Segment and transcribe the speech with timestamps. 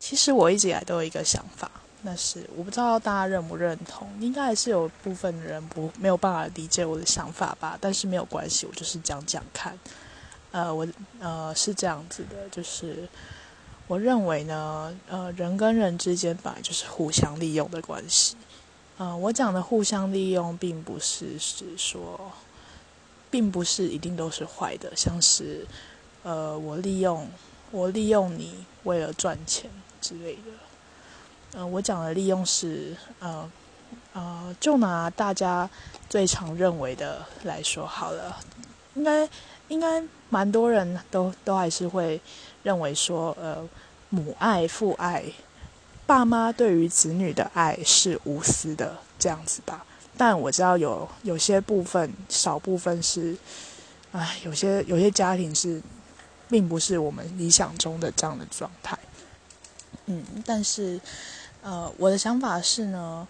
[0.00, 1.70] 其实我一直以来都有一个想法，
[2.02, 7.76] 那是我不知道大家认不认同，应该还是有部分人不没有办法理解我的想法吧。
[7.78, 9.78] 但是没有关系，我就是讲讲看。
[10.52, 10.84] 呃，我
[11.20, 13.08] 呃是这样子的，就是
[13.86, 18.36] 我认为呢，呃，人跟人之间本来就是互相利用的关系。
[18.96, 22.32] 呃，我讲的互相利用，并不是是说，
[23.30, 25.64] 并不是一定都是坏的，像是
[26.22, 27.28] 呃，我利用
[27.70, 31.58] 我利用你为了赚钱之类的。
[31.58, 33.50] 呃，我讲的利用是呃
[34.12, 35.68] 呃，就拿大家
[36.08, 38.36] 最常认为的来说好了，
[38.94, 39.28] 应该。
[39.70, 42.20] 应该蛮多人都都还是会
[42.64, 43.64] 认为说，呃，
[44.08, 45.22] 母爱、父爱，
[46.06, 49.86] 爸妈对于子女的爱是无私的这样子吧。
[50.16, 53.36] 但我知道有有些部分，少部分是，
[54.10, 55.80] 唉，有些有些家庭是，
[56.50, 58.98] 并不是我们理想中的这样的状态。
[60.06, 61.00] 嗯，但是，
[61.62, 63.28] 呃，我的想法是呢，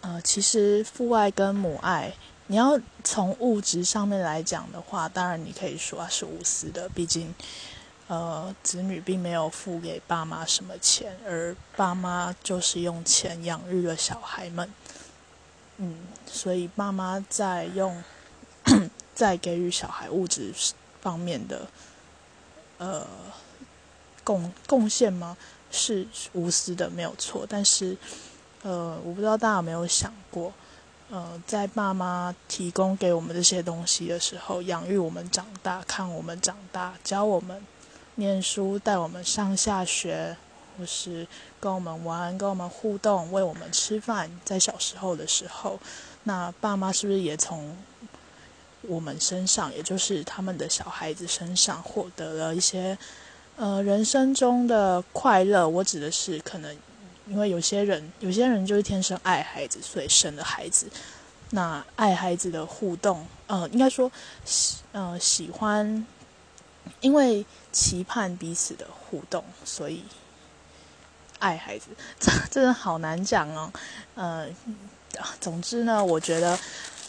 [0.00, 2.14] 呃，其实父爱跟母爱。
[2.48, 7.32] 你要从物质上面来讲的话，当然你可以说是无私的，毕竟，
[8.08, 14.70] 呃，子女并没有付给爸妈什么钱，而爸妈就是用钱养育了小孩们，
[15.78, 18.02] 嗯，所以爸妈在用，
[19.14, 20.52] 在给予小孩物质
[21.00, 21.66] 方面的，
[22.82, 23.06] 呃，
[24.24, 25.36] 贡贡献吗？
[25.70, 27.46] 是无私的，没有错。
[27.48, 27.96] 但是，
[28.62, 30.52] 呃，我不知道大家有没有想过。
[31.10, 37.64] 呃，在爸妈提供给我们这些东西的时候，养育我们长大，看我们长大，教我们
[38.16, 40.36] 念书，带我们上下学，
[40.76, 41.24] 或是
[41.60, 45.78] 跟我们玩，跟我们互动，喂我们吃饭，在小时候的时候，
[46.24, 47.76] 那爸妈是不是也从
[48.82, 52.96] 我们身上，也就是他们的小孩子身上，获得了一些
[53.56, 55.68] 呃人生中的快乐？
[55.68, 56.76] 我指的是可能。
[57.28, 60.88] 因为有些人，有些人就是天生爱孩子，所以生了孩子。
[61.50, 64.10] 那爱孩子的互动，呃，应该说
[64.44, 66.04] 喜，呃，喜欢，
[67.00, 70.02] 因为期盼彼此的互动，所以
[71.38, 71.90] 爱孩子。
[72.18, 73.72] 这真的好难讲哦。
[74.16, 74.48] 呃，
[75.40, 76.58] 总之呢，我觉得，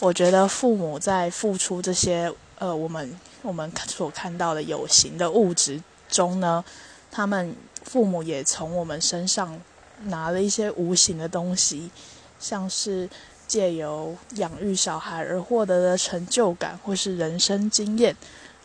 [0.00, 6.64] 我觉得父母在付出这些，呃，我们我们所看到的有形的物质中呢，
[7.10, 9.60] 他们父母也从我们身上。
[10.04, 11.90] 拿了一些无形的东西，
[12.38, 13.06] 像是
[13.46, 18.16] 借由养育小孩而获得的成就感，或是人生经验。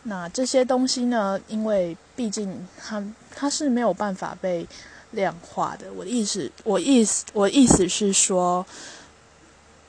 [0.04, 1.38] 那这些东西呢？
[1.46, 3.04] 因为毕竟它
[3.34, 4.66] 它是没有办法被
[5.10, 5.92] 量化的。
[5.92, 8.64] 我的意思，我意思，我意思是说，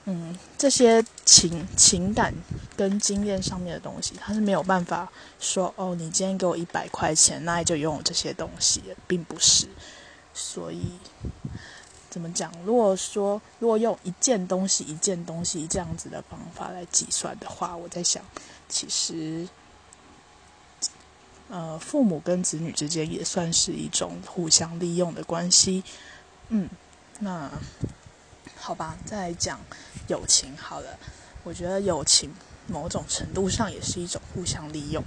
[0.09, 2.34] 嗯，这些情情感
[2.78, 9.68] 跟经验上面的东西，它是没有办法说哦，你今天给我一百块钱，那你就拥有这些东西，并不是。
[10.34, 10.94] 所以，
[12.09, 12.50] 怎么讲？
[12.63, 18.24] 如果说如果用一件东西一件东西这样子的方法来计算的话，我在想，
[18.69, 19.45] 其实，
[21.50, 25.84] 呃，父母跟子女之间也算是一种互相利用的关系。
[26.47, 26.69] 嗯，
[27.19, 27.51] 那
[28.67, 29.57] 好吧，再讲
[30.09, 31.00] 友情好了。
[31.45, 32.33] 我觉得友情
[32.67, 35.01] 某种程度上也是一种互相利用。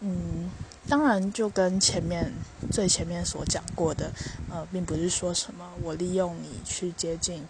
[0.00, 0.50] 嗯。
[0.88, 2.32] 当然，就跟前面
[2.72, 4.10] 最前面所讲过的，
[4.50, 7.46] 呃，并不是说什么我利用你去接近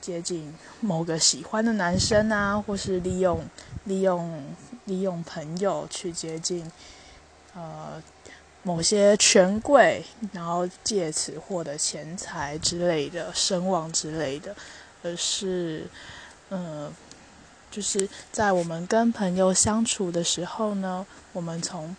[0.00, 3.44] 接近某个喜欢的男生啊，或是利用
[3.84, 4.42] 利用
[4.86, 6.68] 利用朋友去接近
[7.54, 8.02] 呃
[8.66, 14.56] 某些权贵，然后借此获得钱财之类的声望之类的，
[15.04, 15.86] 而是
[16.50, 16.92] 嗯，
[17.70, 21.94] 就是在我们跟朋友相处的时候呢，我们从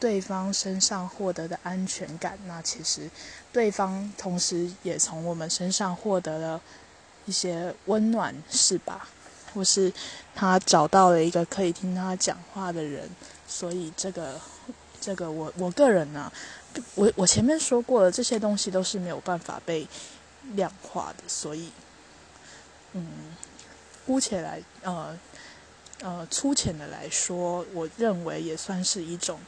[0.00, 3.10] 对方身上获得的安全感，那其实
[3.52, 6.58] 对方同时也从我们身上获得了
[7.26, 9.06] 一些温暖，是吧？
[9.52, 9.92] 或是
[10.34, 13.10] 他找到了一个可以听他讲话的人，
[13.46, 14.40] 所以这个
[15.06, 16.32] 这个我我个人呢，
[16.96, 19.86] 我我前面说过了，这些东西都是没有办法被
[20.54, 21.70] 量化的，所以
[22.94, 23.06] 嗯，
[24.04, 25.16] 姑且来呃
[26.00, 29.38] 呃粗浅的来说，我认为也算是一种。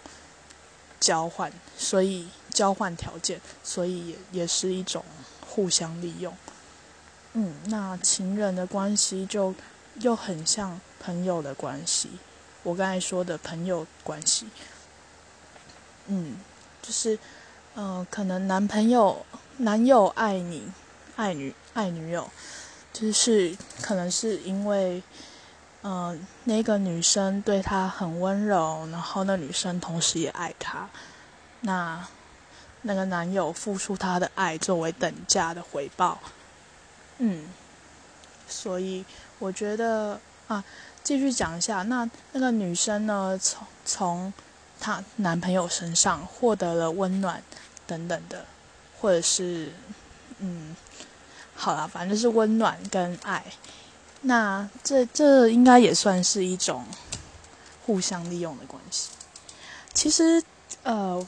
[1.00, 5.04] 交换，所以交换条件，所以也也是一种
[5.46, 6.36] 互相利用。
[7.34, 9.54] 嗯，那情人的关系就
[10.00, 12.10] 又很像朋友的关系。
[12.64, 14.48] 我刚才说的朋友关系，
[16.08, 16.36] 嗯，
[16.82, 17.18] 就是，
[17.74, 19.24] 呃，可能男朋友
[19.58, 20.70] 男友爱你，
[21.16, 22.28] 爱女爱女友，
[22.92, 25.02] 就是可能是因为。
[25.80, 30.88] 嗯，那个女生对他很温柔，然后那女生同时也爱他。
[31.60, 32.04] 那
[32.82, 36.18] 那个男友付出他的爱作为等价的回报。
[37.18, 37.48] 嗯，
[38.48, 39.04] 所以
[39.38, 40.62] 我觉得啊，
[41.04, 44.32] 继续讲一下，那那个女生呢，从从
[44.80, 47.42] 她男朋友身上获得了温暖
[47.86, 48.44] 等等的，
[49.00, 49.72] 或者是
[50.38, 50.76] 嗯，
[51.54, 53.44] 好啦，反正是温暖跟爱。
[54.22, 56.84] 那这这应该也算是一种
[57.86, 59.10] 互相利用的关系。
[59.94, 60.42] 其实，
[60.82, 61.26] 呃，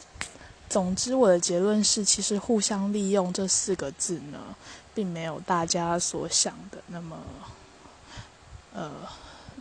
[0.69, 4.39] 总之我的结论是，其实“互相利用”这四个字呢，
[4.95, 7.17] 并没有大家所想的那么，
[8.75, 8.93] 呃，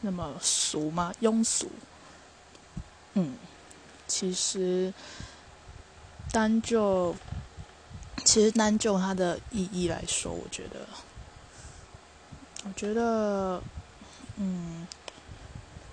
[0.02, 1.12] 那么俗吗？
[1.22, 1.72] 庸俗。
[3.16, 3.36] 嗯，
[4.10, 4.94] 其实
[6.34, 7.16] 单就
[8.26, 10.86] 其实单就它的意义来说，我觉得。
[12.66, 13.64] 我觉得，
[14.36, 14.86] 嗯，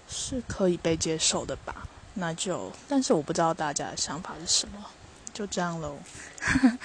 [0.09, 1.87] 是可以被接受的吧。
[2.15, 4.85] 那就，但是我不知道大家的想法是什么。
[5.33, 5.97] 就这样喽。